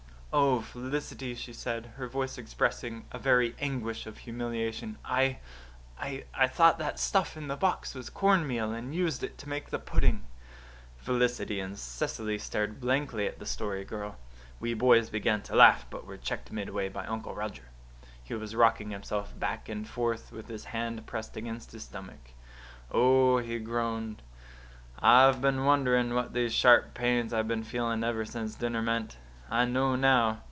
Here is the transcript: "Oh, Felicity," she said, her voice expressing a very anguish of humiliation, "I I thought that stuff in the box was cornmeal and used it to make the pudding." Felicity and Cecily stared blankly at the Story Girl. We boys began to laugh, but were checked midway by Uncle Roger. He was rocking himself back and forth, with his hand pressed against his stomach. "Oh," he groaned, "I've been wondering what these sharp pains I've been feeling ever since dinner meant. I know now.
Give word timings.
"Oh, 0.33 0.61
Felicity," 0.61 1.35
she 1.35 1.51
said, 1.51 1.87
her 1.97 2.07
voice 2.07 2.37
expressing 2.37 3.03
a 3.11 3.19
very 3.19 3.53
anguish 3.59 4.05
of 4.05 4.19
humiliation, 4.19 4.97
"I 5.03 5.39
I 5.99 6.47
thought 6.47 6.79
that 6.79 6.99
stuff 6.99 7.35
in 7.35 7.49
the 7.49 7.57
box 7.57 7.93
was 7.93 8.09
cornmeal 8.09 8.71
and 8.71 8.95
used 8.95 9.23
it 9.23 9.37
to 9.39 9.49
make 9.49 9.69
the 9.71 9.77
pudding." 9.77 10.23
Felicity 10.95 11.59
and 11.59 11.77
Cecily 11.77 12.37
stared 12.37 12.79
blankly 12.79 13.27
at 13.27 13.39
the 13.39 13.45
Story 13.45 13.83
Girl. 13.83 14.15
We 14.61 14.73
boys 14.73 15.09
began 15.09 15.41
to 15.43 15.55
laugh, 15.57 15.85
but 15.89 16.05
were 16.05 16.15
checked 16.15 16.49
midway 16.49 16.87
by 16.87 17.05
Uncle 17.07 17.35
Roger. 17.35 17.65
He 18.23 18.33
was 18.33 18.55
rocking 18.55 18.91
himself 18.91 19.37
back 19.37 19.67
and 19.67 19.85
forth, 19.85 20.31
with 20.31 20.47
his 20.47 20.63
hand 20.63 21.05
pressed 21.05 21.35
against 21.35 21.73
his 21.73 21.83
stomach. 21.83 22.31
"Oh," 22.89 23.39
he 23.39 23.59
groaned, 23.59 24.21
"I've 24.97 25.41
been 25.41 25.65
wondering 25.65 26.13
what 26.13 26.31
these 26.31 26.53
sharp 26.53 26.93
pains 26.93 27.33
I've 27.33 27.49
been 27.49 27.65
feeling 27.65 28.05
ever 28.05 28.23
since 28.23 28.55
dinner 28.55 28.81
meant. 28.81 29.17
I 29.53 29.65
know 29.65 29.97
now. 29.97 30.39